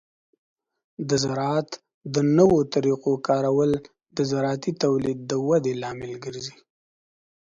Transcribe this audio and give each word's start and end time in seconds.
د 1.09 1.11
زراعت 1.23 1.69
د 2.13 2.15
نوو 2.37 2.57
طریقو 2.73 3.11
کارول 3.27 3.71
د 4.17 4.17
زراعتي 4.29 4.71
تولید 4.83 5.19
د 5.25 5.31
ودې 5.47 5.73
لامل 5.81 6.13
ګرځي. 6.23 6.57